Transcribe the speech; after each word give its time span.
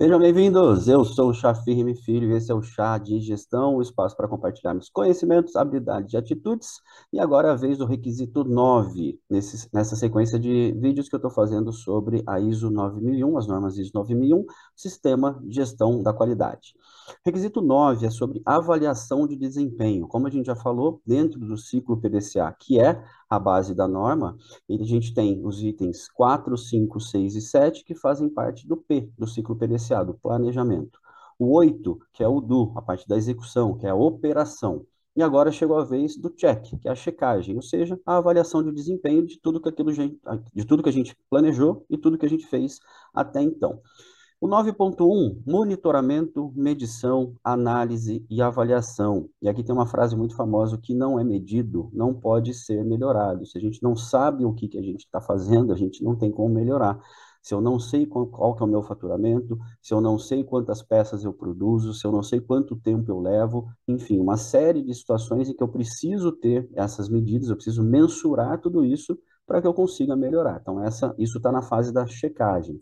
Sejam 0.00 0.18
bem-vindos! 0.18 0.88
Eu 0.88 1.04
sou 1.04 1.28
o 1.28 1.34
Chá 1.34 1.54
Firme 1.54 1.94
Filho 1.94 2.30
e 2.30 2.34
esse 2.34 2.50
é 2.50 2.54
o 2.54 2.62
Chá 2.62 2.96
de 2.96 3.20
Gestão, 3.20 3.76
o 3.76 3.82
espaço 3.82 4.16
para 4.16 4.26
compartilharmos 4.26 4.88
conhecimentos, 4.88 5.54
habilidades 5.56 6.14
e 6.14 6.16
atitudes. 6.16 6.80
E 7.12 7.20
agora 7.20 7.48
é 7.48 7.50
a 7.50 7.54
vez 7.54 7.76
do 7.76 7.84
requisito 7.84 8.42
9, 8.42 9.20
nesse, 9.28 9.68
nessa 9.70 9.96
sequência 9.96 10.38
de 10.38 10.72
vídeos 10.80 11.06
que 11.06 11.14
eu 11.14 11.18
estou 11.18 11.30
fazendo 11.30 11.70
sobre 11.70 12.22
a 12.26 12.40
ISO 12.40 12.70
9001, 12.70 13.36
as 13.36 13.46
normas 13.46 13.76
ISO 13.76 13.90
9001, 13.92 14.46
Sistema 14.74 15.38
de 15.44 15.56
Gestão 15.56 16.02
da 16.02 16.14
Qualidade. 16.14 16.72
Requisito 17.24 17.60
9 17.60 18.06
é 18.06 18.10
sobre 18.10 18.42
avaliação 18.44 19.26
de 19.26 19.36
desempenho. 19.36 20.06
Como 20.06 20.26
a 20.26 20.30
gente 20.30 20.46
já 20.46 20.56
falou, 20.56 21.00
dentro 21.06 21.40
do 21.40 21.56
ciclo 21.56 21.96
PDCA, 22.00 22.54
que 22.58 22.80
é 22.80 23.02
a 23.28 23.38
base 23.38 23.74
da 23.74 23.86
norma, 23.88 24.36
a 24.68 24.84
gente 24.84 25.14
tem 25.14 25.40
os 25.44 25.62
itens 25.62 26.08
4, 26.08 26.56
5, 26.56 27.00
6 27.00 27.34
e 27.36 27.40
7 27.40 27.84
que 27.84 27.94
fazem 27.94 28.28
parte 28.28 28.66
do 28.66 28.76
P, 28.76 29.10
do 29.18 29.26
ciclo 29.26 29.56
PDCA, 29.56 30.04
do 30.04 30.14
planejamento. 30.14 30.98
O 31.38 31.54
8, 31.56 31.98
que 32.12 32.22
é 32.22 32.28
o 32.28 32.40
do, 32.40 32.72
a 32.76 32.82
parte 32.82 33.08
da 33.08 33.16
execução, 33.16 33.76
que 33.76 33.86
é 33.86 33.90
a 33.90 33.94
operação. 33.94 34.84
E 35.16 35.22
agora 35.22 35.50
chegou 35.50 35.78
a 35.78 35.84
vez 35.84 36.16
do 36.16 36.30
check, 36.30 36.78
que 36.80 36.88
é 36.88 36.90
a 36.90 36.94
checagem, 36.94 37.56
ou 37.56 37.62
seja, 37.62 37.98
a 38.06 38.18
avaliação 38.18 38.62
de 38.62 38.72
desempenho 38.72 39.26
de 39.26 39.40
tudo 39.40 39.60
que, 39.60 39.68
aquilo, 39.68 39.92
de 39.92 40.64
tudo 40.64 40.82
que 40.82 40.88
a 40.88 40.92
gente 40.92 41.16
planejou 41.28 41.84
e 41.90 41.98
tudo 41.98 42.16
que 42.16 42.26
a 42.26 42.28
gente 42.28 42.46
fez 42.46 42.78
até 43.12 43.42
então. 43.42 43.80
O 44.40 44.48
9.1, 44.48 45.42
monitoramento, 45.46 46.50
medição, 46.56 47.34
análise 47.44 48.24
e 48.30 48.40
avaliação. 48.40 49.28
E 49.42 49.46
aqui 49.46 49.62
tem 49.62 49.74
uma 49.74 49.86
frase 49.86 50.16
muito 50.16 50.34
famosa, 50.34 50.76
o 50.76 50.80
que 50.80 50.94
não 50.94 51.20
é 51.20 51.24
medido 51.24 51.90
não 51.92 52.14
pode 52.14 52.54
ser 52.54 52.82
melhorado. 52.82 53.44
Se 53.44 53.58
a 53.58 53.60
gente 53.60 53.82
não 53.82 53.94
sabe 53.94 54.46
o 54.46 54.54
que, 54.54 54.66
que 54.66 54.78
a 54.78 54.82
gente 54.82 55.00
está 55.00 55.20
fazendo, 55.20 55.74
a 55.74 55.76
gente 55.76 56.02
não 56.02 56.16
tem 56.16 56.32
como 56.32 56.54
melhorar. 56.54 56.98
Se 57.42 57.52
eu 57.52 57.60
não 57.60 57.78
sei 57.78 58.06
qual, 58.06 58.28
qual 58.28 58.54
que 58.56 58.62
é 58.62 58.66
o 58.66 58.68
meu 58.68 58.82
faturamento, 58.82 59.58
se 59.82 59.92
eu 59.92 60.00
não 60.00 60.18
sei 60.18 60.42
quantas 60.42 60.82
peças 60.82 61.22
eu 61.22 61.34
produzo, 61.34 61.92
se 61.92 62.06
eu 62.06 62.10
não 62.10 62.22
sei 62.22 62.40
quanto 62.40 62.76
tempo 62.76 63.10
eu 63.10 63.20
levo, 63.20 63.68
enfim, 63.86 64.18
uma 64.18 64.38
série 64.38 64.82
de 64.82 64.94
situações 64.94 65.50
em 65.50 65.54
que 65.54 65.62
eu 65.62 65.68
preciso 65.68 66.32
ter 66.32 66.66
essas 66.74 67.10
medidas, 67.10 67.50
eu 67.50 67.56
preciso 67.56 67.82
mensurar 67.82 68.58
tudo 68.58 68.86
isso 68.86 69.18
para 69.46 69.60
que 69.60 69.66
eu 69.66 69.74
consiga 69.74 70.16
melhorar. 70.16 70.60
Então, 70.62 70.82
essa, 70.82 71.14
isso 71.18 71.36
está 71.36 71.52
na 71.52 71.60
fase 71.60 71.92
da 71.92 72.06
checagem. 72.06 72.80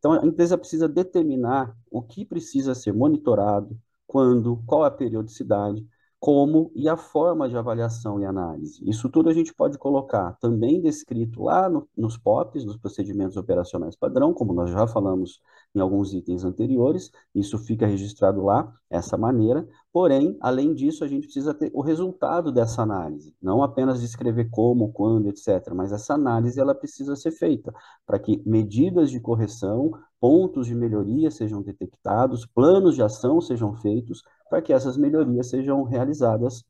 Então, 0.00 0.12
a 0.12 0.26
empresa 0.26 0.58
precisa 0.58 0.88
determinar 0.88 1.76
o 1.90 2.02
que 2.02 2.24
precisa 2.24 2.74
ser 2.74 2.92
monitorado, 2.92 3.78
quando, 4.06 4.60
qual 4.66 4.82
a 4.82 4.90
periodicidade, 4.90 5.86
como 6.18 6.70
e 6.74 6.88
a 6.88 6.96
forma 6.96 7.48
de 7.48 7.56
avaliação 7.56 8.20
e 8.20 8.24
análise. 8.26 8.82
Isso 8.88 9.08
tudo 9.08 9.30
a 9.30 9.32
gente 9.32 9.54
pode 9.54 9.78
colocar 9.78 10.36
também 10.40 10.80
descrito 10.80 11.42
lá 11.44 11.68
no, 11.68 11.88
nos 11.96 12.18
POPs, 12.18 12.64
nos 12.64 12.76
procedimentos 12.76 13.36
operacionais 13.36 13.96
padrão, 13.96 14.34
como 14.34 14.52
nós 14.52 14.70
já 14.70 14.86
falamos 14.86 15.40
em 15.74 15.80
alguns 15.80 16.12
itens 16.12 16.44
anteriores, 16.44 17.10
isso 17.34 17.56
fica 17.58 17.86
registrado 17.86 18.42
lá, 18.42 18.70
essa 18.90 19.16
maneira, 19.16 19.66
porém, 19.92 20.36
além 20.40 20.74
disso, 20.74 21.02
a 21.04 21.08
gente 21.08 21.24
precisa 21.24 21.52
ter 21.52 21.70
o 21.74 21.80
resultado 21.82 22.52
dessa 22.52 22.82
análise, 22.82 23.34
não 23.42 23.62
apenas 23.62 24.00
descrever 24.00 24.48
como, 24.50 24.92
quando, 24.92 25.28
etc., 25.28 25.72
mas 25.74 25.92
essa 25.92 26.14
análise 26.14 26.60
ela 26.60 26.74
precisa 26.74 27.16
ser 27.16 27.32
feita 27.32 27.72
para 28.06 28.18
que 28.18 28.42
medidas 28.46 29.10
de 29.10 29.20
correção, 29.20 29.90
pontos 30.20 30.66
de 30.66 30.74
melhoria 30.74 31.30
sejam 31.30 31.62
detectados, 31.62 32.46
planos 32.46 32.94
de 32.94 33.02
ação 33.02 33.40
sejam 33.40 33.74
feitos, 33.74 34.22
para 34.48 34.62
que 34.62 34.72
essas 34.72 34.96
melhorias 34.96 35.48
sejam 35.48 35.82
realizadas 35.84 36.64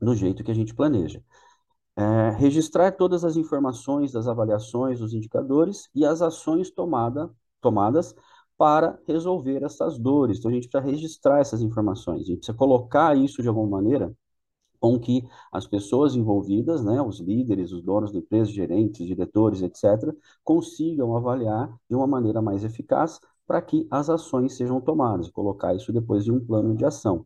do 0.00 0.14
jeito 0.14 0.44
que 0.44 0.50
a 0.50 0.54
gente 0.54 0.74
planeja. 0.74 1.22
É, 1.96 2.30
registrar 2.30 2.92
todas 2.92 3.24
as 3.24 3.36
informações 3.36 4.12
das 4.12 4.26
avaliações, 4.26 4.98
dos 5.00 5.12
indicadores 5.12 5.90
e 5.94 6.04
as 6.06 6.22
ações 6.22 6.70
tomada, 6.70 7.30
tomadas 7.60 8.14
para 8.56 8.98
resolver 9.06 9.62
essas 9.62 9.98
dores. 9.98 10.38
Então, 10.38 10.50
a 10.50 10.54
gente 10.54 10.68
precisa 10.68 10.90
registrar 10.92 11.40
essas 11.40 11.62
informações, 11.62 12.22
a 12.22 12.24
gente 12.24 12.38
precisa 12.38 12.56
colocar 12.56 13.16
isso 13.16 13.42
de 13.42 13.48
alguma 13.48 13.68
maneira 13.68 14.14
com 14.80 14.98
que 14.98 15.22
as 15.52 15.66
pessoas 15.66 16.16
envolvidas, 16.16 16.84
né, 16.84 17.00
os 17.00 17.20
líderes, 17.20 17.72
os 17.72 17.82
donos 17.82 18.12
da 18.12 18.18
empresa, 18.18 18.50
gerentes, 18.50 19.06
diretores, 19.06 19.62
etc., 19.62 20.14
consigam 20.42 21.16
avaliar 21.16 21.72
de 21.88 21.94
uma 21.94 22.06
maneira 22.06 22.42
mais 22.42 22.64
eficaz 22.64 23.20
para 23.46 23.62
que 23.62 23.86
as 23.90 24.10
ações 24.10 24.56
sejam 24.56 24.80
tomadas, 24.80 25.30
colocar 25.30 25.74
isso 25.74 25.92
depois 25.92 26.24
de 26.24 26.32
um 26.32 26.44
plano 26.44 26.74
de 26.74 26.84
ação. 26.84 27.24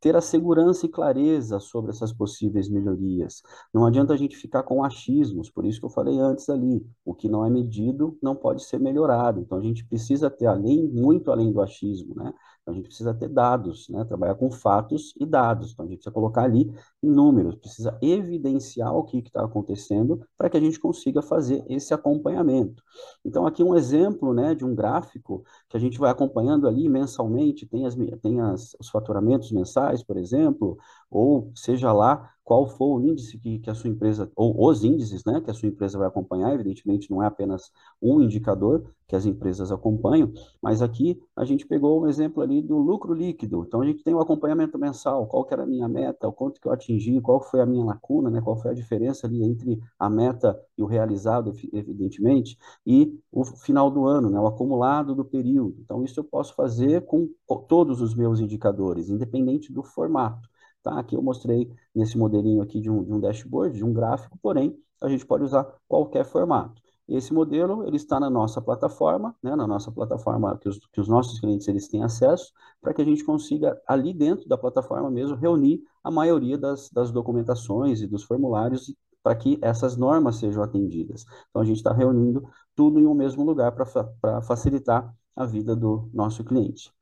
Ter 0.00 0.14
a 0.14 0.20
segurança 0.20 0.86
e 0.86 0.88
clareza 0.88 1.58
sobre 1.58 1.90
essas 1.90 2.12
possíveis 2.12 2.68
melhorias. 2.68 3.42
Não 3.72 3.86
adianta 3.86 4.12
a 4.12 4.16
gente 4.16 4.36
ficar 4.36 4.62
com 4.62 4.84
achismos, 4.84 5.50
por 5.50 5.64
isso 5.64 5.80
que 5.80 5.86
eu 5.86 5.90
falei 5.90 6.18
antes 6.18 6.48
ali, 6.48 6.86
o 7.04 7.14
que 7.14 7.28
não 7.28 7.44
é 7.44 7.50
medido 7.50 8.16
não 8.22 8.36
pode 8.36 8.64
ser 8.64 8.78
melhorado. 8.78 9.40
Então 9.40 9.58
a 9.58 9.62
gente 9.62 9.84
precisa 9.86 10.30
ter 10.30 10.46
além, 10.46 10.86
muito 10.88 11.30
além 11.30 11.52
do 11.52 11.60
achismo, 11.60 12.14
né? 12.14 12.32
Então, 12.66 12.74
a 12.74 12.76
gente 12.78 12.88
precisa 12.88 13.14
ter 13.14 13.28
dados, 13.28 13.88
né? 13.88 14.04
trabalhar 14.04 14.34
com 14.34 14.50
fatos 14.50 15.14
e 15.20 15.24
dados. 15.24 15.70
Então, 15.70 15.84
a 15.84 15.88
gente 15.88 15.98
precisa 15.98 16.12
colocar 16.12 16.42
ali 16.42 16.68
números, 17.00 17.54
precisa 17.54 17.96
evidenciar 18.02 18.92
o 18.92 19.04
que 19.04 19.18
está 19.18 19.44
acontecendo 19.44 20.20
para 20.36 20.50
que 20.50 20.56
a 20.56 20.60
gente 20.60 20.80
consiga 20.80 21.22
fazer 21.22 21.64
esse 21.68 21.94
acompanhamento. 21.94 22.82
Então, 23.24 23.46
aqui 23.46 23.62
um 23.62 23.76
exemplo 23.76 24.34
né, 24.34 24.52
de 24.52 24.64
um 24.64 24.74
gráfico 24.74 25.44
que 25.68 25.76
a 25.76 25.80
gente 25.80 25.96
vai 25.96 26.10
acompanhando 26.10 26.66
ali 26.66 26.88
mensalmente, 26.88 27.66
tem, 27.66 27.86
as, 27.86 27.94
tem 28.20 28.40
as, 28.40 28.74
os 28.80 28.88
faturamentos 28.88 29.52
mensais, 29.52 30.02
por 30.02 30.16
exemplo, 30.16 30.76
ou 31.10 31.52
seja 31.54 31.92
lá 31.92 32.30
qual 32.46 32.68
for 32.68 32.94
o 32.94 33.00
índice 33.00 33.36
que, 33.38 33.58
que 33.58 33.68
a 33.68 33.74
sua 33.74 33.90
empresa, 33.90 34.30
ou 34.36 34.68
os 34.68 34.84
índices 34.84 35.24
né, 35.24 35.40
que 35.40 35.50
a 35.50 35.54
sua 35.54 35.68
empresa 35.68 35.98
vai 35.98 36.06
acompanhar, 36.06 36.54
evidentemente 36.54 37.10
não 37.10 37.20
é 37.20 37.26
apenas 37.26 37.72
um 38.00 38.20
indicador 38.22 38.84
que 39.08 39.16
as 39.16 39.26
empresas 39.26 39.72
acompanham, 39.72 40.32
mas 40.62 40.80
aqui 40.80 41.20
a 41.34 41.44
gente 41.44 41.66
pegou 41.66 42.00
um 42.00 42.06
exemplo 42.06 42.40
ali 42.40 42.62
do 42.62 42.78
lucro 42.78 43.12
líquido, 43.12 43.64
então 43.66 43.80
a 43.80 43.84
gente 43.84 44.04
tem 44.04 44.14
o 44.14 44.18
um 44.18 44.20
acompanhamento 44.20 44.78
mensal, 44.78 45.26
qual 45.26 45.44
que 45.44 45.54
era 45.54 45.64
a 45.64 45.66
minha 45.66 45.88
meta, 45.88 46.28
o 46.28 46.32
quanto 46.32 46.60
que 46.60 46.68
eu 46.68 46.72
atingi, 46.72 47.20
qual 47.20 47.40
foi 47.40 47.60
a 47.60 47.66
minha 47.66 47.84
lacuna, 47.84 48.30
né, 48.30 48.40
qual 48.40 48.56
foi 48.56 48.70
a 48.70 48.74
diferença 48.74 49.26
ali 49.26 49.42
entre 49.42 49.80
a 49.98 50.08
meta 50.08 50.56
e 50.78 50.84
o 50.84 50.86
realizado, 50.86 51.52
evidentemente, 51.72 52.56
e 52.86 53.12
o 53.32 53.44
final 53.44 53.90
do 53.90 54.06
ano, 54.06 54.30
né, 54.30 54.38
o 54.38 54.46
acumulado 54.46 55.16
do 55.16 55.24
período, 55.24 55.80
então 55.80 56.04
isso 56.04 56.20
eu 56.20 56.24
posso 56.24 56.54
fazer 56.54 57.04
com 57.06 57.28
todos 57.68 58.00
os 58.00 58.14
meus 58.14 58.38
indicadores, 58.38 59.08
independente 59.08 59.72
do 59.72 59.82
formato. 59.82 60.48
Tá? 60.86 61.00
Aqui 61.00 61.16
eu 61.16 61.20
mostrei 61.20 61.68
nesse 61.92 62.16
modelinho 62.16 62.62
aqui 62.62 62.80
de 62.80 62.88
um, 62.88 63.02
de 63.02 63.12
um 63.12 63.18
dashboard, 63.18 63.76
de 63.76 63.84
um 63.84 63.92
gráfico, 63.92 64.38
porém, 64.40 64.78
a 65.02 65.08
gente 65.08 65.26
pode 65.26 65.42
usar 65.42 65.66
qualquer 65.88 66.24
formato. 66.24 66.80
Esse 67.08 67.34
modelo, 67.34 67.84
ele 67.88 67.96
está 67.96 68.20
na 68.20 68.30
nossa 68.30 68.62
plataforma, 68.62 69.34
né, 69.42 69.56
na 69.56 69.66
nossa 69.66 69.90
plataforma 69.90 70.56
que 70.58 70.68
os, 70.68 70.78
que 70.92 71.00
os 71.00 71.08
nossos 71.08 71.40
clientes 71.40 71.66
eles 71.66 71.88
têm 71.88 72.04
acesso, 72.04 72.52
para 72.80 72.94
que 72.94 73.02
a 73.02 73.04
gente 73.04 73.24
consiga, 73.24 73.76
ali 73.84 74.14
dentro 74.14 74.48
da 74.48 74.56
plataforma 74.56 75.10
mesmo, 75.10 75.34
reunir 75.34 75.82
a 76.04 76.10
maioria 76.10 76.56
das, 76.56 76.88
das 76.90 77.10
documentações 77.10 78.00
e 78.00 78.06
dos 78.06 78.22
formulários 78.22 78.94
para 79.24 79.34
que 79.34 79.58
essas 79.60 79.96
normas 79.96 80.36
sejam 80.36 80.62
atendidas. 80.62 81.24
Então, 81.50 81.62
a 81.62 81.64
gente 81.64 81.78
está 81.78 81.92
reunindo 81.92 82.48
tudo 82.76 83.00
em 83.00 83.06
um 83.08 83.14
mesmo 83.14 83.42
lugar 83.42 83.72
para 83.72 84.40
facilitar 84.40 85.12
a 85.34 85.44
vida 85.44 85.74
do 85.74 86.08
nosso 86.14 86.44
cliente. 86.44 86.95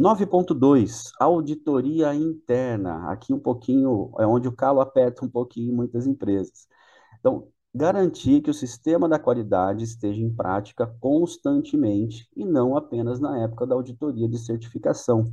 9.2, 0.00 1.12
auditoria 1.20 2.14
interna. 2.14 3.10
Aqui 3.12 3.32
um 3.32 3.38
pouquinho 3.38 4.12
é 4.18 4.26
onde 4.26 4.48
o 4.48 4.52
calo 4.52 4.80
aperta 4.80 5.24
um 5.24 5.28
pouquinho 5.30 5.72
em 5.72 5.76
muitas 5.76 6.06
empresas. 6.06 6.66
Então, 7.20 7.48
garantir 7.74 8.40
que 8.40 8.50
o 8.50 8.54
sistema 8.54 9.08
da 9.08 9.18
qualidade 9.18 9.84
esteja 9.84 10.20
em 10.20 10.34
prática 10.34 10.86
constantemente 11.00 12.28
e 12.36 12.44
não 12.44 12.76
apenas 12.76 13.20
na 13.20 13.38
época 13.42 13.66
da 13.66 13.74
auditoria 13.74 14.28
de 14.28 14.38
certificação. 14.38 15.24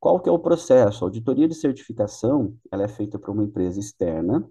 Qual 0.00 0.20
que 0.20 0.28
é 0.28 0.32
o 0.32 0.38
processo? 0.38 1.04
A 1.04 1.08
auditoria 1.08 1.48
de 1.48 1.54
certificação, 1.54 2.56
ela 2.70 2.84
é 2.84 2.88
feita 2.88 3.18
por 3.18 3.30
uma 3.30 3.44
empresa 3.44 3.80
externa, 3.80 4.48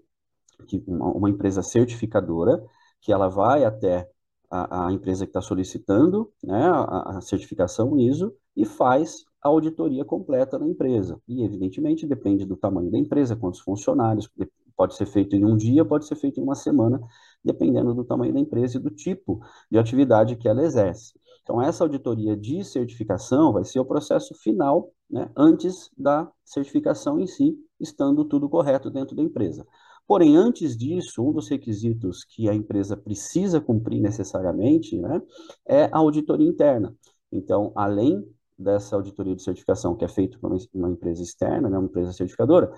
que, 0.66 0.82
uma, 0.86 1.10
uma 1.12 1.30
empresa 1.30 1.62
certificadora, 1.62 2.62
que 3.00 3.12
ela 3.12 3.28
vai 3.28 3.64
até 3.64 4.08
a, 4.50 4.88
a 4.88 4.92
empresa 4.92 5.24
que 5.24 5.30
está 5.30 5.40
solicitando 5.40 6.32
né, 6.42 6.66
a, 6.66 7.18
a 7.18 7.20
certificação 7.20 7.98
ISO 7.98 8.34
e 8.56 8.64
faz 8.64 9.27
a 9.42 9.48
auditoria 9.48 10.04
completa 10.04 10.58
na 10.58 10.66
empresa. 10.66 11.20
E, 11.28 11.44
evidentemente, 11.44 12.06
depende 12.06 12.44
do 12.44 12.56
tamanho 12.56 12.90
da 12.90 12.98
empresa, 12.98 13.36
quantos 13.36 13.60
funcionários, 13.60 14.28
pode 14.76 14.94
ser 14.94 15.06
feito 15.06 15.34
em 15.34 15.44
um 15.44 15.56
dia, 15.56 15.84
pode 15.84 16.06
ser 16.06 16.14
feito 16.14 16.38
em 16.38 16.42
uma 16.42 16.54
semana, 16.54 17.00
dependendo 17.44 17.92
do 17.92 18.04
tamanho 18.04 18.32
da 18.32 18.38
empresa 18.38 18.76
e 18.76 18.80
do 18.80 18.90
tipo 18.90 19.40
de 19.70 19.76
atividade 19.76 20.36
que 20.36 20.48
ela 20.48 20.62
exerce. 20.62 21.18
Então, 21.42 21.60
essa 21.60 21.82
auditoria 21.82 22.36
de 22.36 22.62
certificação 22.62 23.52
vai 23.52 23.64
ser 23.64 23.80
o 23.80 23.84
processo 23.84 24.34
final, 24.34 24.92
né, 25.10 25.30
antes 25.36 25.90
da 25.96 26.30
certificação 26.44 27.18
em 27.18 27.26
si, 27.26 27.56
estando 27.80 28.24
tudo 28.24 28.48
correto 28.48 28.90
dentro 28.90 29.16
da 29.16 29.22
empresa. 29.22 29.66
Porém, 30.06 30.36
antes 30.36 30.76
disso, 30.76 31.22
um 31.22 31.32
dos 31.32 31.48
requisitos 31.48 32.24
que 32.24 32.48
a 32.48 32.54
empresa 32.54 32.96
precisa 32.96 33.60
cumprir 33.60 34.00
necessariamente 34.00 34.96
né, 34.98 35.20
é 35.66 35.84
a 35.84 35.98
auditoria 35.98 36.48
interna. 36.48 36.94
Então, 37.32 37.72
além 37.74 38.24
dessa 38.58 38.96
auditoria 38.96 39.36
de 39.36 39.42
certificação 39.42 39.94
que 39.94 40.04
é 40.04 40.08
feita 40.08 40.38
por 40.38 40.52
uma, 40.74 40.90
empresa 40.90 41.22
externa, 41.22 41.68
né, 41.70 41.78
uma 41.78 41.86
empresa 41.86 42.12
certificadora, 42.12 42.72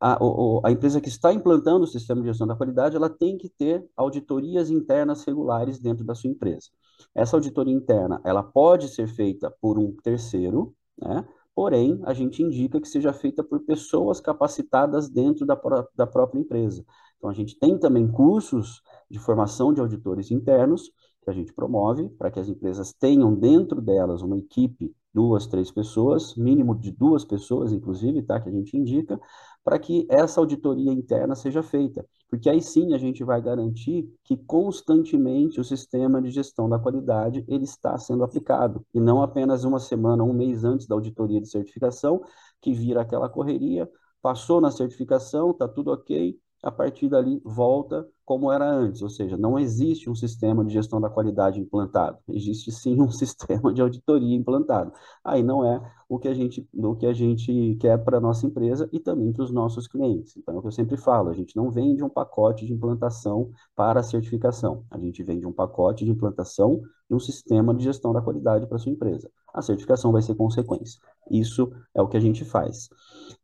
a, 0.00 0.16
o, 0.24 0.60
a, 0.64 0.70
empresa 0.70 1.00
que 1.00 1.08
está 1.08 1.32
implantando 1.32 1.84
o 1.84 1.86
sistema 1.86 2.20
de 2.20 2.28
gestão 2.28 2.46
da 2.46 2.54
qualidade, 2.54 2.96
ela 2.96 3.10
tem 3.10 3.36
que 3.36 3.48
ter 3.48 3.84
auditorias 3.96 4.70
internas 4.70 5.24
regulares 5.24 5.78
dentro 5.80 6.04
da 6.04 6.14
sua 6.14 6.30
empresa. 6.30 6.68
Essa 7.14 7.36
auditoria 7.36 7.74
interna, 7.74 8.20
ela 8.24 8.42
pode 8.42 8.88
ser 8.88 9.08
feita 9.08 9.52
por 9.60 9.78
um 9.78 9.92
terceiro, 10.02 10.74
né? 10.96 11.26
Porém, 11.54 12.00
a 12.04 12.14
gente 12.14 12.40
indica 12.40 12.80
que 12.80 12.88
seja 12.88 13.12
feita 13.12 13.42
por 13.42 13.58
pessoas 13.60 14.20
capacitadas 14.20 15.08
dentro 15.08 15.44
da, 15.44 15.60
da 15.96 16.06
própria 16.06 16.38
empresa. 16.38 16.84
Então, 17.16 17.28
a 17.28 17.34
gente 17.34 17.58
tem 17.58 17.76
também 17.76 18.06
cursos 18.06 18.80
de 19.10 19.18
formação 19.18 19.74
de 19.74 19.80
auditores 19.80 20.30
internos 20.30 20.92
que 21.20 21.28
a 21.28 21.32
gente 21.32 21.52
promove 21.52 22.08
para 22.10 22.30
que 22.30 22.38
as 22.38 22.48
empresas 22.48 22.92
tenham 22.92 23.34
dentro 23.34 23.82
delas 23.82 24.22
uma 24.22 24.38
equipe, 24.38 24.94
duas, 25.18 25.48
três 25.48 25.68
pessoas, 25.68 26.36
mínimo 26.36 26.76
de 26.78 26.92
duas 26.92 27.24
pessoas, 27.24 27.72
inclusive, 27.72 28.22
tá? 28.22 28.40
Que 28.40 28.48
a 28.48 28.52
gente 28.52 28.76
indica, 28.76 29.18
para 29.64 29.76
que 29.76 30.06
essa 30.08 30.38
auditoria 30.38 30.92
interna 30.92 31.34
seja 31.34 31.60
feita. 31.60 32.06
Porque 32.30 32.48
aí 32.48 32.62
sim 32.62 32.94
a 32.94 32.98
gente 32.98 33.24
vai 33.24 33.42
garantir 33.42 34.08
que 34.22 34.36
constantemente 34.36 35.60
o 35.60 35.64
sistema 35.64 36.22
de 36.22 36.30
gestão 36.30 36.68
da 36.68 36.78
qualidade 36.78 37.44
ele 37.48 37.64
está 37.64 37.98
sendo 37.98 38.22
aplicado, 38.22 38.86
e 38.94 39.00
não 39.00 39.20
apenas 39.20 39.64
uma 39.64 39.80
semana, 39.80 40.22
um 40.22 40.32
mês 40.32 40.62
antes 40.62 40.86
da 40.86 40.94
auditoria 40.94 41.40
de 41.40 41.48
certificação, 41.48 42.22
que 42.60 42.72
vira 42.72 43.00
aquela 43.00 43.28
correria, 43.28 43.90
passou 44.22 44.60
na 44.60 44.70
certificação, 44.70 45.50
está 45.50 45.66
tudo 45.66 45.90
ok, 45.90 46.38
a 46.62 46.70
partir 46.70 47.08
dali 47.08 47.42
volta 47.44 48.06
como 48.28 48.52
era 48.52 48.70
antes, 48.70 49.00
ou 49.00 49.08
seja, 49.08 49.38
não 49.38 49.58
existe 49.58 50.10
um 50.10 50.14
sistema 50.14 50.62
de 50.62 50.70
gestão 50.70 51.00
da 51.00 51.08
qualidade 51.08 51.58
implantado, 51.58 52.18
existe 52.28 52.70
sim 52.70 53.00
um 53.00 53.08
sistema 53.10 53.72
de 53.72 53.80
auditoria 53.80 54.36
implantado. 54.36 54.92
Aí 55.24 55.42
não 55.42 55.64
é 55.64 55.80
o 56.06 56.18
que 56.18 56.28
a 56.28 56.34
gente, 56.34 56.68
o 56.74 56.94
que 56.94 57.06
a 57.06 57.14
gente 57.14 57.78
quer 57.80 57.96
para 58.04 58.18
a 58.18 58.20
nossa 58.20 58.46
empresa 58.46 58.86
e 58.92 59.00
também 59.00 59.32
para 59.32 59.44
os 59.44 59.50
nossos 59.50 59.88
clientes. 59.88 60.36
Então, 60.36 60.54
é 60.54 60.58
o 60.58 60.60
que 60.60 60.66
eu 60.66 60.72
sempre 60.72 60.98
falo, 60.98 61.30
a 61.30 61.32
gente 61.32 61.56
não 61.56 61.70
vende 61.70 62.04
um 62.04 62.08
pacote 62.10 62.66
de 62.66 62.74
implantação 62.74 63.50
para 63.74 64.00
a 64.00 64.02
certificação, 64.02 64.84
a 64.90 64.98
gente 64.98 65.22
vende 65.22 65.46
um 65.46 65.52
pacote 65.52 66.04
de 66.04 66.10
implantação 66.10 66.82
de 67.08 67.16
um 67.16 67.18
sistema 67.18 67.74
de 67.74 67.84
gestão 67.84 68.12
da 68.12 68.20
qualidade 68.20 68.66
para 68.66 68.76
sua 68.76 68.92
empresa. 68.92 69.30
A 69.54 69.62
certificação 69.62 70.12
vai 70.12 70.20
ser 70.20 70.34
consequência. 70.34 71.00
Isso 71.30 71.72
é 71.94 72.02
o 72.02 72.08
que 72.08 72.16
a 72.16 72.20
gente 72.20 72.44
faz. 72.44 72.88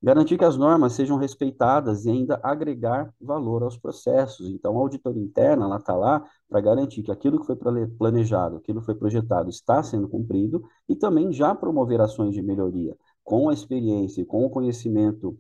Garantir 0.03 0.39
que 0.39 0.45
as 0.45 0.57
normas 0.57 0.93
sejam 0.93 1.17
respeitadas 1.17 2.05
e 2.05 2.11
ainda 2.11 2.39
agregar 2.43 3.13
valor 3.21 3.63
aos 3.63 3.77
processos. 3.77 4.49
Então, 4.49 4.74
a 4.77 4.81
auditoria 4.81 5.23
interna, 5.23 5.65
ela 5.65 5.77
está 5.77 5.95
lá 5.95 6.25
para 6.49 6.61
garantir 6.61 7.03
que 7.03 7.11
aquilo 7.11 7.41
que 7.41 7.47
foi 7.47 7.57
planejado, 7.99 8.57
aquilo 8.57 8.81
que 8.81 8.87
foi 8.87 8.95
projetado 8.95 9.51
está 9.51 9.83
sendo 9.83 10.09
cumprido 10.09 10.65
e 10.89 10.95
também 10.95 11.33
já 11.33 11.55
promover 11.55 12.01
ações 12.01 12.35
de 12.35 12.43
melhoria 12.43 12.97
com 13.23 13.49
a 13.49 13.55
experiência 13.55 14.21
e 14.21 14.25
com 14.25 14.45
o 14.45 14.51
conhecimento 14.51 15.39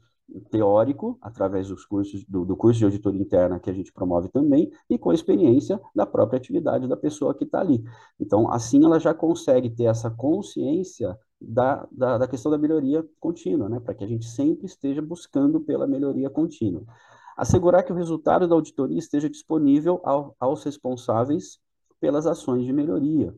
teórico, 0.50 1.18
através 1.20 1.68
dos 1.68 1.84
cursos, 1.84 2.24
do, 2.24 2.44
do, 2.44 2.56
curso 2.56 2.78
de 2.78 2.84
auditoria 2.86 3.20
interna 3.20 3.60
que 3.60 3.68
a 3.68 3.72
gente 3.72 3.92
promove 3.92 4.28
também, 4.28 4.70
e 4.88 4.98
com 4.98 5.10
a 5.10 5.14
experiência 5.14 5.80
da 5.94 6.06
própria 6.06 6.38
atividade 6.38 6.88
da 6.88 6.96
pessoa 6.96 7.34
que 7.34 7.44
está 7.44 7.60
ali. 7.60 7.84
Então, 8.18 8.50
assim 8.50 8.82
ela 8.84 8.98
já 8.98 9.12
consegue 9.12 9.70
ter 9.70 9.84
essa 9.84 10.10
consciência 10.10 11.16
da, 11.40 11.86
da, 11.92 12.18
da 12.18 12.28
questão 12.28 12.50
da 12.50 12.58
melhoria 12.58 13.04
contínua, 13.20 13.68
né? 13.68 13.78
para 13.80 13.94
que 13.94 14.04
a 14.04 14.06
gente 14.06 14.26
sempre 14.26 14.66
esteja 14.66 15.02
buscando 15.02 15.60
pela 15.60 15.86
melhoria 15.86 16.30
contínua. 16.30 16.84
Assegurar 17.36 17.82
que 17.82 17.92
o 17.92 17.96
resultado 17.96 18.46
da 18.46 18.54
auditoria 18.54 18.98
esteja 18.98 19.28
disponível 19.28 20.00
ao, 20.04 20.36
aos 20.38 20.62
responsáveis 20.64 21.58
pelas 22.00 22.26
ações 22.26 22.64
de 22.64 22.72
melhoria. 22.72 23.34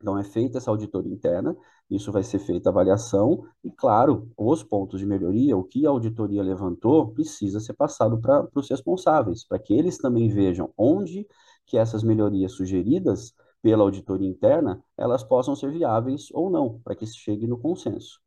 Então, 0.00 0.18
é 0.18 0.24
feita 0.24 0.58
essa 0.58 0.70
auditoria 0.70 1.12
interna, 1.12 1.56
isso 1.90 2.12
vai 2.12 2.22
ser 2.22 2.38
feita 2.38 2.68
a 2.68 2.72
avaliação, 2.72 3.44
e, 3.64 3.70
claro, 3.70 4.30
os 4.36 4.62
pontos 4.62 5.00
de 5.00 5.06
melhoria, 5.06 5.56
o 5.56 5.64
que 5.64 5.86
a 5.86 5.90
auditoria 5.90 6.42
levantou, 6.42 7.12
precisa 7.12 7.60
ser 7.60 7.72
passado 7.72 8.20
para 8.20 8.46
os 8.54 8.68
responsáveis, 8.68 9.44
para 9.46 9.58
que 9.58 9.72
eles 9.72 9.96
também 9.96 10.28
vejam 10.28 10.72
onde 10.76 11.26
que 11.64 11.78
essas 11.78 12.02
melhorias 12.02 12.52
sugeridas 12.52 13.34
pela 13.62 13.82
auditoria 13.82 14.28
interna, 14.28 14.82
elas 14.96 15.24
possam 15.24 15.56
ser 15.56 15.72
viáveis 15.72 16.28
ou 16.32 16.50
não, 16.50 16.78
para 16.84 16.94
que 16.94 17.06
se 17.06 17.16
chegue 17.16 17.46
no 17.46 17.58
consenso. 17.58 18.20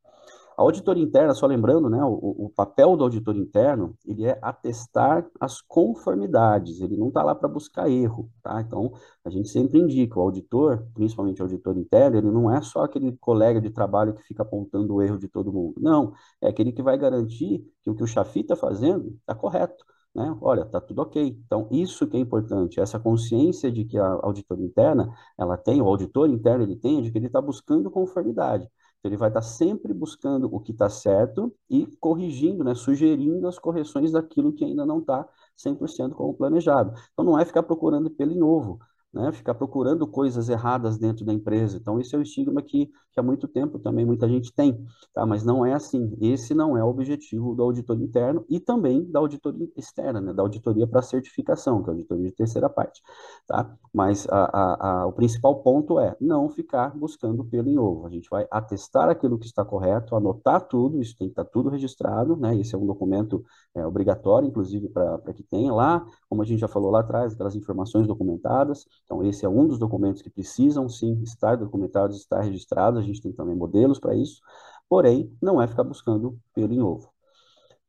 A 0.60 0.62
auditoria 0.62 1.02
interna, 1.02 1.34
só 1.34 1.46
lembrando, 1.48 1.90
né, 1.90 2.04
o, 2.04 2.48
o 2.48 2.50
papel 2.54 2.98
do 2.98 3.06
auditor 3.06 3.34
interno, 3.38 3.96
ele 4.06 4.26
é 4.26 4.38
atestar 4.42 5.26
as 5.40 5.62
conformidades, 5.62 6.82
ele 6.82 6.98
não 6.98 7.08
está 7.08 7.24
lá 7.24 7.34
para 7.34 7.48
buscar 7.48 7.90
erro, 7.90 8.30
tá? 8.44 8.60
Então, 8.60 8.92
a 9.24 9.30
gente 9.30 9.48
sempre 9.48 9.80
indica, 9.80 10.20
o 10.20 10.22
auditor, 10.22 10.86
principalmente 10.94 11.42
o 11.42 11.46
auditor 11.46 11.78
interno, 11.78 12.18
ele 12.18 12.30
não 12.30 12.54
é 12.54 12.62
só 12.62 12.84
aquele 12.84 13.16
colega 13.22 13.62
de 13.62 13.70
trabalho 13.70 14.14
que 14.14 14.22
fica 14.24 14.44
apontando 14.44 14.96
o 14.96 15.02
erro 15.02 15.18
de 15.18 15.30
todo 15.30 15.54
mundo, 15.54 15.76
não, 15.80 16.12
é 16.42 16.50
aquele 16.50 16.74
que 16.74 16.84
vai 16.84 16.98
garantir 16.98 17.64
que 17.82 17.90
o 17.90 17.96
que 17.96 18.04
o 18.04 18.08
Chafi 18.08 18.42
está 18.42 18.58
fazendo 18.58 19.16
está 19.22 19.34
correto, 19.34 19.86
né? 20.14 20.38
Olha, 20.42 20.64
está 20.64 20.82
tudo 20.82 21.02
ok. 21.04 21.40
Então, 21.46 21.70
isso 21.72 22.06
que 22.06 22.18
é 22.18 22.20
importante, 22.20 22.82
essa 22.82 23.00
consciência 23.00 23.72
de 23.72 23.86
que 23.86 23.98
a 23.98 24.06
auditoria 24.24 24.66
interna, 24.66 25.10
ela 25.38 25.56
tem, 25.56 25.82
o 25.82 25.86
auditor 25.86 26.28
interno, 26.30 26.64
ele 26.64 26.76
tem, 26.76 27.02
de 27.02 27.12
que 27.12 27.18
ele 27.18 27.28
está 27.28 27.40
buscando 27.40 27.90
conformidade. 27.90 28.70
Então, 29.00 29.10
ele 29.10 29.18
vai 29.18 29.30
estar 29.30 29.42
sempre 29.42 29.94
buscando 29.94 30.54
o 30.54 30.60
que 30.60 30.72
está 30.72 30.90
certo 30.90 31.54
e 31.70 31.88
corrigindo, 32.00 32.64
né, 32.64 32.76
sugerindo 32.76 33.48
as 33.48 33.58
correções 33.58 34.12
daquilo 34.12 34.54
que 34.54 34.66
ainda 34.66 34.86
não 34.86 35.00
está 35.00 35.28
100% 35.56 36.16
como 36.16 36.34
planejado. 36.34 36.94
Então, 37.14 37.24
não 37.26 37.40
é 37.40 37.46
ficar 37.46 37.64
procurando 37.64 38.10
pelo 38.10 38.36
novo, 38.36 38.80
né, 39.14 39.32
ficar 39.32 39.56
procurando 39.56 40.06
coisas 40.08 40.50
erradas 40.50 40.98
dentro 40.98 41.26
da 41.26 41.34
empresa. 41.34 41.78
Então, 41.78 42.00
esse 42.00 42.16
é 42.16 42.18
o 42.18 42.22
estigma 42.22 42.62
que, 42.62 42.88
que 43.12 43.20
há 43.20 43.24
muito 43.24 43.48
tempo 43.48 43.80
também 43.80 44.06
muita 44.06 44.28
gente 44.28 44.54
tem, 44.54 44.86
tá? 45.14 45.26
Mas 45.26 45.44
não 45.44 45.66
é 45.66 45.74
assim. 45.74 46.16
Esse 46.22 46.54
não 46.54 46.78
é 46.78 46.84
o 46.84 46.88
objetivo 46.88 47.56
do 47.56 47.64
auditor 47.64 48.00
interno 48.00 48.46
e 48.48 48.60
também 48.60 49.04
da 49.10 49.20
auditoria 49.20 49.68
externa, 49.76 50.22
né, 50.22 50.34
da 50.34 50.44
auditoria 50.44 50.88
para 50.88 51.02
certificação, 51.02 51.82
que 51.82 51.90
é 51.90 51.92
a 51.92 51.94
auditoria 51.94 52.26
de 52.28 52.36
terceira 52.36 52.70
parte, 52.70 53.02
tá? 53.48 53.76
Mas 53.94 54.28
a, 54.30 54.46
a, 54.46 55.02
a, 55.02 55.08
o 55.08 55.14
principal 55.14 55.62
ponto 55.64 56.00
é 56.00 56.16
não 56.22 56.50
ficar 56.50 56.96
buscando 56.96 57.44
pelo 57.44 57.70
em 57.70 57.78
ovo. 57.78 58.06
A 58.06 58.10
gente 58.10 58.30
vai 58.30 58.48
atestar 58.52 59.10
aquilo 59.10 59.38
que 59.40 59.46
está 59.46 59.66
correto, 59.66 60.16
anotar 60.16 60.62
tudo, 60.68 61.02
isso 61.02 61.18
tem 61.18 61.28
que 61.28 61.32
estar 61.34 61.46
tudo 61.46 61.70
registrado, 61.70 62.36
né? 62.36 62.56
Esse 62.58 62.76
é 62.76 62.78
um 62.78 62.86
documento 62.86 63.44
é, 63.76 63.86
obrigatório, 63.86 64.48
inclusive, 64.48 64.90
para 64.90 65.34
que 65.34 65.44
tenha 65.44 65.74
lá, 65.74 66.06
como 66.30 66.42
a 66.42 66.46
gente 66.46 66.60
já 66.60 66.68
falou 66.68 66.92
lá 66.92 67.00
atrás, 67.02 67.34
aquelas 67.34 67.56
informações 67.56 68.08
documentadas, 68.08 68.86
então, 69.10 69.24
esse 69.24 69.44
é 69.44 69.50
um 69.50 69.68
dos 69.68 69.80
documentos 69.80 70.22
que 70.22 70.30
precisam, 70.30 70.88
sim, 70.88 71.20
estar 71.24 71.58
documentados, 71.58 72.18
estar 72.18 72.42
registrados, 72.42 73.00
a 73.00 73.04
gente 73.04 73.20
tem 73.20 73.34
também 73.34 73.56
modelos 73.56 74.00
para 74.00 74.16
isso, 74.16 74.40
porém, 74.88 75.36
não 75.42 75.60
é 75.60 75.68
ficar 75.68 75.84
buscando 75.84 76.40
pelo 76.54 76.72
em 76.72 76.80
ovo. 76.80 77.12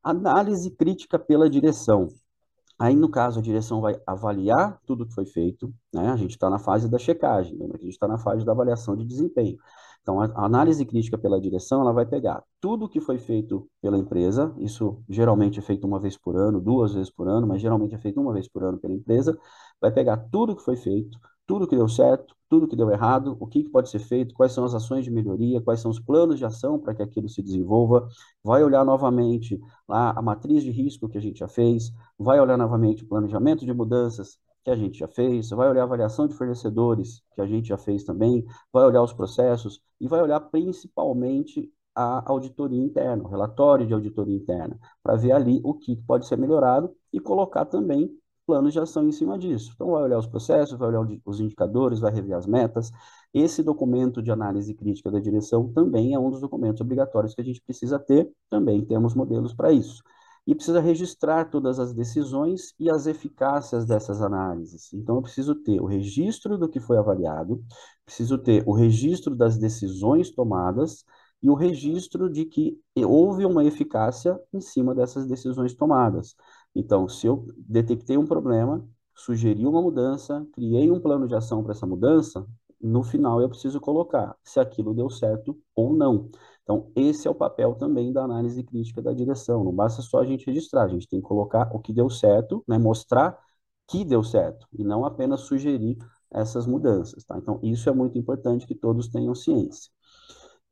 Análise 0.02 0.70
crítica 0.70 1.18
pela 1.18 1.50
direção. 1.50 2.08
Aí, 2.78 2.96
no 2.96 3.10
caso, 3.10 3.38
a 3.38 3.42
direção 3.42 3.82
vai 3.82 4.00
avaliar 4.06 4.80
tudo 4.86 5.06
que 5.06 5.12
foi 5.12 5.26
feito, 5.26 5.70
né? 5.92 6.08
A 6.08 6.16
gente 6.16 6.30
está 6.30 6.48
na 6.48 6.58
fase 6.58 6.88
da 6.88 6.98
checagem, 6.98 7.58
que 7.58 7.64
a 7.64 7.78
gente 7.78 7.90
está 7.90 8.08
na 8.08 8.16
fase 8.16 8.42
da 8.42 8.52
avaliação 8.52 8.96
de 8.96 9.04
desempenho. 9.04 9.58
Então, 10.02 10.20
a 10.20 10.44
análise 10.44 10.84
crítica 10.84 11.18
pela 11.18 11.40
direção, 11.40 11.82
ela 11.82 11.92
vai 11.92 12.06
pegar 12.06 12.42
tudo 12.60 12.88
que 12.88 13.00
foi 13.00 13.18
feito 13.18 13.68
pela 13.82 13.98
empresa, 13.98 14.54
isso 14.58 15.02
geralmente 15.08 15.58
é 15.58 15.62
feito 15.62 15.86
uma 15.86 16.00
vez 16.00 16.16
por 16.16 16.36
ano, 16.36 16.60
duas 16.60 16.94
vezes 16.94 17.10
por 17.10 17.28
ano, 17.28 17.46
mas 17.46 17.60
geralmente 17.60 17.94
é 17.94 17.98
feito 17.98 18.20
uma 18.20 18.32
vez 18.32 18.48
por 18.48 18.64
ano 18.64 18.78
pela 18.78 18.94
empresa, 18.94 19.38
vai 19.80 19.92
pegar 19.92 20.16
tudo 20.30 20.56
que 20.56 20.62
foi 20.62 20.76
feito, 20.76 21.18
tudo 21.46 21.66
que 21.66 21.76
deu 21.76 21.88
certo, 21.88 22.34
tudo 22.48 22.66
que 22.66 22.76
deu 22.76 22.90
errado, 22.90 23.36
o 23.40 23.46
que, 23.46 23.62
que 23.62 23.70
pode 23.70 23.90
ser 23.90 23.98
feito, 23.98 24.34
quais 24.34 24.52
são 24.52 24.64
as 24.64 24.74
ações 24.74 25.04
de 25.04 25.10
melhoria, 25.10 25.60
quais 25.60 25.80
são 25.80 25.90
os 25.90 26.00
planos 26.00 26.38
de 26.38 26.44
ação 26.44 26.78
para 26.78 26.94
que 26.94 27.02
aquilo 27.02 27.28
se 27.28 27.42
desenvolva, 27.42 28.08
vai 28.42 28.62
olhar 28.64 28.84
novamente 28.84 29.60
lá 29.88 30.12
a 30.16 30.22
matriz 30.22 30.62
de 30.62 30.70
risco 30.70 31.08
que 31.08 31.18
a 31.18 31.20
gente 31.20 31.38
já 31.40 31.48
fez, 31.48 31.92
vai 32.18 32.40
olhar 32.40 32.56
novamente 32.56 33.04
o 33.04 33.06
planejamento 33.08 33.64
de 33.66 33.72
mudanças 33.72 34.38
que 34.64 34.70
a 34.70 34.76
gente 34.76 34.98
já 34.98 35.08
fez, 35.08 35.50
vai 35.50 35.68
olhar 35.68 35.82
a 35.82 35.84
avaliação 35.84 36.26
de 36.26 36.34
fornecedores, 36.34 37.22
que 37.34 37.40
a 37.40 37.46
gente 37.46 37.68
já 37.68 37.78
fez 37.78 38.04
também, 38.04 38.44
vai 38.72 38.84
olhar 38.84 39.02
os 39.02 39.12
processos 39.12 39.80
e 40.00 40.06
vai 40.06 40.20
olhar 40.22 40.40
principalmente 40.40 41.72
a 41.94 42.22
auditoria 42.30 42.80
interna, 42.82 43.22
o 43.24 43.28
relatório 43.28 43.86
de 43.86 43.92
auditoria 43.92 44.36
interna, 44.36 44.78
para 45.02 45.16
ver 45.16 45.32
ali 45.32 45.60
o 45.64 45.74
que 45.74 45.96
pode 45.96 46.26
ser 46.26 46.36
melhorado 46.36 46.94
e 47.12 47.18
colocar 47.18 47.64
também 47.64 48.10
planos 48.46 48.72
de 48.72 48.80
ação 48.80 49.06
em 49.06 49.12
cima 49.12 49.38
disso. 49.38 49.72
Então, 49.74 49.90
vai 49.92 50.02
olhar 50.02 50.18
os 50.18 50.26
processos, 50.26 50.78
vai 50.78 50.88
olhar 50.88 51.06
os 51.24 51.40
indicadores, 51.40 52.00
vai 52.00 52.12
rever 52.12 52.36
as 52.36 52.46
metas. 52.46 52.90
Esse 53.32 53.62
documento 53.62 54.22
de 54.22 54.30
análise 54.30 54.74
crítica 54.74 55.10
da 55.10 55.20
direção 55.20 55.68
também 55.72 56.14
é 56.14 56.18
um 56.18 56.30
dos 56.30 56.40
documentos 56.40 56.80
obrigatórios 56.80 57.34
que 57.34 57.40
a 57.40 57.44
gente 57.44 57.62
precisa 57.62 57.98
ter, 57.98 58.28
também 58.48 58.84
temos 58.84 59.14
modelos 59.14 59.54
para 59.54 59.72
isso 59.72 60.02
e 60.46 60.54
precisa 60.54 60.80
registrar 60.80 61.46
todas 61.46 61.78
as 61.78 61.92
decisões 61.92 62.74
e 62.78 62.90
as 62.90 63.06
eficácias 63.06 63.84
dessas 63.84 64.22
análises. 64.22 64.92
Então, 64.92 65.16
eu 65.16 65.22
preciso 65.22 65.54
ter 65.54 65.80
o 65.80 65.86
registro 65.86 66.58
do 66.58 66.68
que 66.68 66.80
foi 66.80 66.96
avaliado, 66.96 67.62
preciso 68.04 68.38
ter 68.38 68.62
o 68.66 68.72
registro 68.72 69.34
das 69.36 69.56
decisões 69.56 70.30
tomadas 70.30 71.04
e 71.42 71.48
o 71.48 71.54
registro 71.54 72.28
de 72.28 72.44
que 72.44 72.78
houve 72.96 73.44
uma 73.44 73.64
eficácia 73.64 74.38
em 74.52 74.60
cima 74.60 74.94
dessas 74.94 75.26
decisões 75.26 75.74
tomadas. 75.74 76.34
Então, 76.74 77.08
se 77.08 77.26
eu 77.26 77.46
detectei 77.56 78.16
um 78.16 78.26
problema, 78.26 78.86
sugeri 79.14 79.66
uma 79.66 79.82
mudança, 79.82 80.46
criei 80.52 80.90
um 80.90 81.00
plano 81.00 81.26
de 81.26 81.34
ação 81.34 81.62
para 81.62 81.72
essa 81.72 81.86
mudança, 81.86 82.46
no 82.80 83.02
final 83.02 83.40
eu 83.40 83.48
preciso 83.48 83.80
colocar 83.80 84.34
se 84.42 84.58
aquilo 84.58 84.94
deu 84.94 85.10
certo 85.10 85.58
ou 85.74 85.92
não. 85.92 86.30
Então, 86.62 86.90
esse 86.94 87.26
é 87.26 87.30
o 87.30 87.34
papel 87.34 87.74
também 87.74 88.12
da 88.12 88.22
análise 88.24 88.62
crítica 88.62 89.02
da 89.02 89.12
direção. 89.12 89.64
Não 89.64 89.72
basta 89.72 90.02
só 90.02 90.20
a 90.20 90.26
gente 90.26 90.46
registrar, 90.46 90.84
a 90.84 90.88
gente 90.88 91.08
tem 91.08 91.20
que 91.20 91.26
colocar 91.26 91.68
o 91.74 91.80
que 91.80 91.92
deu 91.92 92.08
certo, 92.10 92.64
né, 92.68 92.78
mostrar 92.78 93.38
que 93.88 94.04
deu 94.04 94.22
certo, 94.22 94.66
e 94.72 94.84
não 94.84 95.04
apenas 95.04 95.40
sugerir 95.42 95.98
essas 96.30 96.66
mudanças, 96.66 97.24
tá? 97.24 97.36
Então, 97.38 97.58
isso 97.62 97.88
é 97.88 97.92
muito 97.92 98.16
importante 98.16 98.66
que 98.66 98.74
todos 98.74 99.08
tenham 99.08 99.34
ciência. 99.34 99.90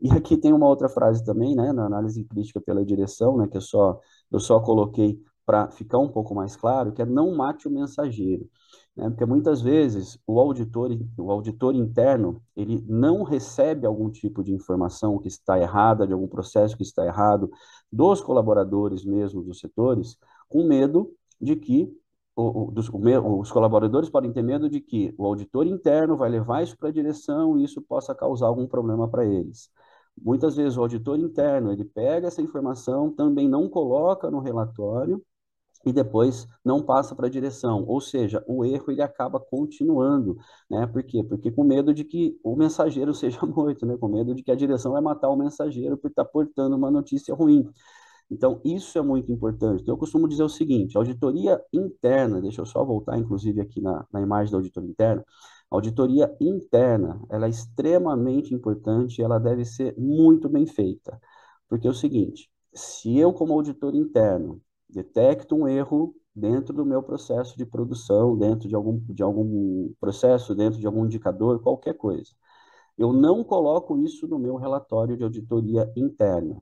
E 0.00 0.10
aqui 0.12 0.36
tem 0.36 0.52
uma 0.52 0.68
outra 0.68 0.88
frase 0.88 1.24
também, 1.24 1.54
né, 1.56 1.72
na 1.72 1.86
análise 1.86 2.24
crítica 2.24 2.60
pela 2.60 2.84
direção, 2.84 3.36
né, 3.36 3.48
que 3.48 3.56
eu 3.56 3.60
só, 3.60 4.00
eu 4.30 4.38
só 4.40 4.60
coloquei 4.60 5.20
para 5.44 5.70
ficar 5.70 5.98
um 5.98 6.08
pouco 6.08 6.34
mais 6.34 6.54
claro, 6.56 6.92
que 6.92 7.02
é 7.02 7.06
não 7.06 7.34
mate 7.34 7.66
o 7.66 7.70
mensageiro. 7.70 8.48
Né, 8.98 9.08
porque 9.10 9.24
muitas 9.24 9.62
vezes 9.62 10.18
o 10.26 10.40
auditor, 10.40 10.90
o 11.16 11.30
auditor 11.30 11.72
interno, 11.76 12.42
ele 12.56 12.84
não 12.88 13.22
recebe 13.22 13.86
algum 13.86 14.10
tipo 14.10 14.42
de 14.42 14.52
informação 14.52 15.18
que 15.20 15.28
está 15.28 15.56
errada, 15.56 16.04
de 16.04 16.12
algum 16.12 16.26
processo 16.26 16.76
que 16.76 16.82
está 16.82 17.06
errado, 17.06 17.48
dos 17.92 18.20
colaboradores 18.20 19.04
mesmo, 19.04 19.40
dos 19.40 19.60
setores, 19.60 20.18
com 20.48 20.64
medo 20.66 21.12
de 21.40 21.54
que 21.54 21.88
o, 22.34 22.70
o, 22.70 22.70
dos, 22.72 22.88
o, 22.88 23.38
os 23.38 23.52
colaboradores 23.52 24.10
podem 24.10 24.32
ter 24.32 24.42
medo 24.42 24.68
de 24.68 24.80
que 24.80 25.14
o 25.16 25.24
auditor 25.26 25.64
interno 25.64 26.16
vai 26.16 26.28
levar 26.28 26.64
isso 26.64 26.76
para 26.76 26.88
a 26.88 26.92
direção 26.92 27.56
e 27.56 27.62
isso 27.62 27.80
possa 27.80 28.12
causar 28.16 28.48
algum 28.48 28.66
problema 28.66 29.08
para 29.08 29.24
eles. 29.24 29.70
Muitas 30.20 30.56
vezes 30.56 30.76
o 30.76 30.80
auditor 30.80 31.16
interno, 31.20 31.70
ele 31.72 31.84
pega 31.84 32.26
essa 32.26 32.42
informação, 32.42 33.12
também 33.12 33.48
não 33.48 33.68
coloca 33.68 34.28
no 34.28 34.40
relatório 34.40 35.22
e 35.84 35.92
depois 35.92 36.46
não 36.64 36.82
passa 36.82 37.14
para 37.14 37.26
a 37.26 37.30
direção, 37.30 37.84
ou 37.86 38.00
seja, 38.00 38.44
o 38.46 38.64
erro 38.64 38.90
ele 38.90 39.02
acaba 39.02 39.40
continuando, 39.40 40.36
né? 40.70 40.86
Por 40.86 41.02
quê? 41.02 41.22
Porque 41.22 41.50
com 41.50 41.64
medo 41.64 41.94
de 41.94 42.04
que 42.04 42.38
o 42.42 42.56
mensageiro 42.56 43.14
seja 43.14 43.40
morto, 43.46 43.86
né? 43.86 43.96
Com 43.96 44.08
medo 44.08 44.34
de 44.34 44.42
que 44.42 44.50
a 44.50 44.56
direção 44.56 44.92
vai 44.92 45.00
matar 45.02 45.28
o 45.30 45.36
mensageiro 45.36 45.96
por 45.96 46.10
estar 46.10 46.24
portando 46.24 46.76
uma 46.76 46.90
notícia 46.90 47.34
ruim. 47.34 47.68
Então, 48.30 48.60
isso 48.64 48.98
é 48.98 49.02
muito 49.02 49.32
importante. 49.32 49.82
Então, 49.82 49.94
eu 49.94 49.98
costumo 49.98 50.28
dizer 50.28 50.42
o 50.42 50.48
seguinte: 50.48 50.96
auditoria 50.96 51.60
interna, 51.72 52.40
deixa 52.40 52.60
eu 52.60 52.66
só 52.66 52.84
voltar, 52.84 53.18
inclusive, 53.18 53.60
aqui 53.60 53.80
na, 53.80 54.06
na 54.12 54.20
imagem 54.20 54.52
da 54.52 54.58
auditoria 54.58 54.90
interna. 54.90 55.24
A 55.70 55.76
auditoria 55.76 56.34
interna, 56.40 57.20
ela 57.30 57.46
é 57.46 57.50
extremamente 57.50 58.54
importante 58.54 59.20
e 59.20 59.24
ela 59.24 59.38
deve 59.38 59.64
ser 59.64 59.94
muito 59.98 60.48
bem 60.48 60.66
feita. 60.66 61.20
Porque 61.68 61.86
é 61.86 61.90
o 61.90 61.94
seguinte, 61.94 62.50
se 62.72 63.16
eu, 63.18 63.32
como 63.32 63.52
auditor 63.54 63.94
interno, 63.94 64.60
detecto 64.88 65.54
um 65.54 65.68
erro 65.68 66.14
dentro 66.34 66.74
do 66.74 66.84
meu 66.84 67.02
processo 67.02 67.56
de 67.56 67.66
produção, 67.66 68.36
dentro 68.36 68.68
de 68.68 68.74
algum, 68.74 68.98
de 68.98 69.22
algum 69.22 69.92
processo, 70.00 70.54
dentro 70.54 70.78
de 70.78 70.86
algum 70.86 71.04
indicador, 71.04 71.60
qualquer 71.60 71.94
coisa, 71.94 72.30
eu 72.96 73.12
não 73.12 73.44
coloco 73.44 73.96
isso 73.98 74.26
no 74.26 74.38
meu 74.38 74.56
relatório 74.56 75.16
de 75.16 75.24
auditoria 75.24 75.90
interna. 75.96 76.60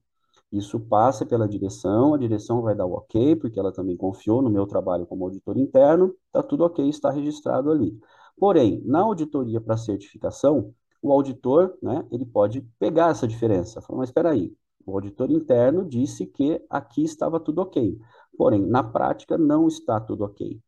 Isso 0.52 0.78
passa 0.78 1.26
pela 1.26 1.48
direção, 1.48 2.14
a 2.14 2.18
direção 2.18 2.62
vai 2.62 2.74
dar 2.74 2.86
o 2.86 2.92
ok, 2.92 3.36
porque 3.36 3.58
ela 3.58 3.72
também 3.72 3.96
confiou 3.96 4.40
no 4.40 4.50
meu 4.50 4.66
trabalho 4.66 5.06
como 5.06 5.24
auditor 5.24 5.58
interno, 5.58 6.14
está 6.26 6.42
tudo 6.42 6.64
ok, 6.64 6.88
está 6.88 7.10
registrado 7.10 7.70
ali. 7.70 7.98
Porém, 8.38 8.82
na 8.84 9.00
auditoria 9.00 9.60
para 9.60 9.76
certificação, 9.76 10.72
o 11.02 11.12
auditor, 11.12 11.76
né, 11.82 12.06
ele 12.10 12.24
pode 12.24 12.60
pegar 12.78 13.10
essa 13.10 13.26
diferença. 13.26 13.80
Falar, 13.80 14.00
mas 14.00 14.08
espera 14.10 14.30
aí, 14.30 14.54
o 14.84 14.92
auditor 14.92 15.30
interno 15.30 15.84
disse 15.84 16.26
que 16.26 16.62
aqui 16.70 17.02
estava 17.02 17.40
tudo 17.40 17.60
ok. 17.62 17.98
Porém, 18.36 18.60
na 18.60 18.82
prática, 18.82 19.38
não 19.38 19.66
está 19.66 20.00
tudo 20.00 20.24
ok. 20.24 20.60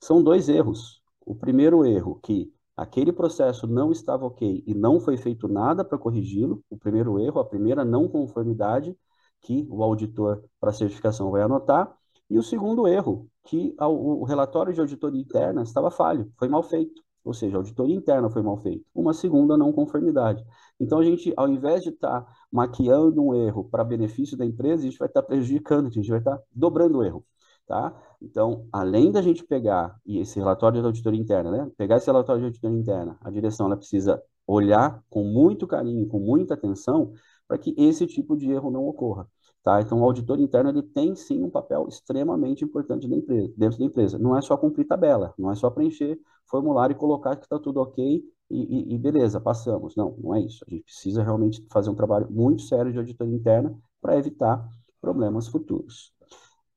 São 0.00 0.22
dois 0.22 0.48
erros. 0.48 1.02
O 1.24 1.34
primeiro 1.34 1.84
erro, 1.84 2.18
que 2.22 2.52
aquele 2.76 3.12
processo 3.12 3.66
não 3.66 3.92
estava 3.92 4.24
ok 4.24 4.64
e 4.66 4.74
não 4.74 4.98
foi 4.98 5.16
feito 5.16 5.46
nada 5.46 5.84
para 5.84 5.98
corrigi-lo. 5.98 6.64
O 6.70 6.78
primeiro 6.78 7.18
erro, 7.18 7.40
a 7.40 7.44
primeira 7.44 7.84
não 7.84 8.08
conformidade 8.08 8.96
que 9.42 9.66
o 9.70 9.82
auditor 9.82 10.42
para 10.58 10.72
certificação 10.72 11.30
vai 11.30 11.42
anotar. 11.42 11.94
E 12.28 12.38
o 12.38 12.42
segundo 12.42 12.86
erro, 12.86 13.28
que 13.44 13.74
o 13.78 14.24
relatório 14.24 14.72
de 14.72 14.80
auditoria 14.80 15.20
interna 15.20 15.62
estava 15.62 15.90
falho, 15.90 16.32
foi 16.38 16.48
mal 16.48 16.62
feito 16.62 17.02
ou 17.24 17.34
seja, 17.34 17.56
a 17.56 17.58
auditoria 17.58 17.94
interna 17.94 18.30
foi 18.30 18.42
mal 18.42 18.56
feita. 18.58 18.84
Uma 18.94 19.12
segunda 19.12 19.56
não 19.56 19.72
conformidade. 19.72 20.44
Então, 20.78 20.98
a 20.98 21.04
gente, 21.04 21.32
ao 21.36 21.48
invés 21.48 21.82
de 21.82 21.90
estar 21.90 22.22
tá 22.22 22.32
maquiando 22.50 23.22
um 23.22 23.34
erro 23.34 23.64
para 23.64 23.84
benefício 23.84 24.36
da 24.36 24.44
empresa, 24.44 24.82
a 24.82 24.86
gente 24.86 24.98
vai 24.98 25.08
estar 25.08 25.22
tá 25.22 25.28
prejudicando, 25.28 25.86
a 25.88 25.90
gente 25.90 26.08
vai 26.08 26.18
estar 26.18 26.36
tá 26.36 26.42
dobrando 26.52 26.98
o 26.98 27.04
erro. 27.04 27.24
Tá? 27.66 27.94
Então, 28.20 28.66
além 28.72 29.12
da 29.12 29.22
gente 29.22 29.44
pegar 29.44 29.96
e 30.04 30.18
esse 30.18 30.38
relatório 30.40 30.80
de 30.80 30.86
auditoria 30.86 31.20
interna, 31.20 31.50
né? 31.52 31.70
Pegar 31.76 31.98
esse 31.98 32.06
relatório 32.06 32.40
de 32.40 32.46
auditoria 32.46 32.76
interna, 32.76 33.16
a 33.20 33.30
direção 33.30 33.66
ela 33.66 33.76
precisa 33.76 34.20
olhar 34.44 35.00
com 35.08 35.22
muito 35.22 35.66
carinho, 35.68 36.08
com 36.08 36.18
muita 36.18 36.54
atenção, 36.54 37.12
para 37.46 37.56
que 37.58 37.72
esse 37.78 38.06
tipo 38.06 38.36
de 38.36 38.50
erro 38.50 38.70
não 38.72 38.86
ocorra. 38.86 39.28
Tá? 39.62 39.80
Então, 39.80 40.00
o 40.00 40.04
auditor 40.04 40.40
interno 40.40 40.70
ele 40.70 40.82
tem 40.82 41.14
sim 41.14 41.42
um 41.42 41.50
papel 41.50 41.86
extremamente 41.88 42.64
importante 42.64 43.06
da 43.06 43.14
empresa, 43.16 43.52
dentro 43.56 43.78
da 43.78 43.84
empresa. 43.84 44.18
Não 44.18 44.36
é 44.36 44.40
só 44.40 44.56
cumprir 44.56 44.86
tabela, 44.86 45.34
não 45.38 45.50
é 45.50 45.54
só 45.54 45.68
preencher 45.70 46.18
formulário 46.46 46.94
e 46.94 46.98
colocar 46.98 47.36
que 47.36 47.44
está 47.44 47.58
tudo 47.58 47.80
ok 47.80 48.24
e, 48.50 48.56
e, 48.90 48.94
e, 48.94 48.98
beleza, 48.98 49.40
passamos. 49.40 49.94
Não, 49.96 50.16
não 50.18 50.34
é 50.34 50.40
isso. 50.40 50.64
A 50.66 50.70
gente 50.70 50.84
precisa 50.84 51.22
realmente 51.22 51.64
fazer 51.70 51.90
um 51.90 51.94
trabalho 51.94 52.26
muito 52.30 52.62
sério 52.62 52.90
de 52.90 52.98
auditoria 52.98 53.34
interna 53.34 53.78
para 54.00 54.16
evitar 54.18 54.66
problemas 55.00 55.46
futuros. 55.48 56.12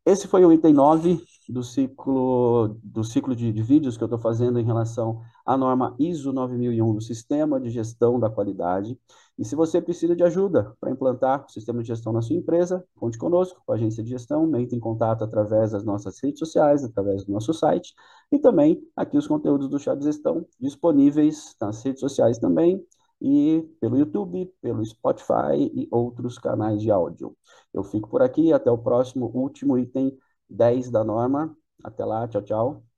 Esse 0.06 0.28
foi 0.28 0.44
o 0.44 0.52
item 0.52 0.74
9 0.74 1.24
do 1.48 1.64
ciclo, 1.64 2.78
do 2.84 3.06
ciclo 3.06 3.34
de, 3.34 3.54
de 3.54 3.64
vídeos 3.64 3.96
que 3.96 4.04
eu 4.04 4.06
estou 4.08 4.20
fazendo 4.20 4.60
em 4.60 4.66
relação 4.66 5.22
à 5.46 5.56
norma 5.56 5.96
ISO 5.98 6.34
9001 6.34 6.94
do 6.94 7.02
Sistema 7.02 7.58
de 7.58 7.70
Gestão 7.70 8.20
da 8.20 8.30
Qualidade. 8.30 9.00
E 9.40 9.46
se 9.46 9.56
você 9.56 9.82
precisa 9.82 10.14
de 10.14 10.22
ajuda 10.22 10.76
para 10.80 10.92
implantar 10.92 11.46
o 11.46 11.50
sistema 11.50 11.82
de 11.82 11.88
gestão 11.88 12.12
na 12.12 12.22
sua 12.22 12.36
empresa, 12.36 12.86
conte 12.96 13.18
conosco, 13.18 13.62
com 13.66 13.72
a 13.72 13.76
agência 13.76 14.04
de 14.04 14.10
gestão, 14.10 14.44
entre 14.58 14.76
em 14.76 14.80
contato 14.80 15.24
através 15.24 15.72
das 15.72 15.86
nossas 15.86 16.22
redes 16.22 16.40
sociais, 16.40 16.84
através 16.84 17.24
do 17.24 17.32
nosso 17.32 17.54
site, 17.54 17.94
e 18.30 18.38
também 18.38 18.86
aqui 18.98 19.18
os 19.18 19.26
conteúdos 19.26 19.70
do 19.70 19.80
Chá 19.80 19.96
de 19.96 20.04
Gestão 20.04 20.46
disponíveis 20.60 21.56
nas 21.62 21.82
redes 21.82 22.02
sociais 22.02 22.38
também, 22.38 22.86
e 23.24 23.63
pelo 23.82 23.98
YouTube, 23.98 24.48
pelo 24.62 24.86
Spotify 24.86 25.56
e 25.74 25.88
outros 25.92 26.38
canais 26.38 26.82
de 26.82 26.92
áudio. 26.92 27.38
Eu 27.74 27.84
fico 27.84 28.10
por 28.10 28.22
aqui, 28.22 28.53
até 28.53 28.70
o 28.72 28.77
próximo 28.77 29.27
último 29.34 29.77
item 29.80 30.18
10 30.50 30.92
da 30.92 31.03
norma. 31.03 31.58
Até 31.84 32.06
lá, 32.06 32.27
tchau, 32.27 32.42
tchau. 32.44 32.93